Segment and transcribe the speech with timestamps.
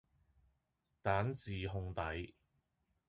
[1.03, 2.33] 蛋治烘底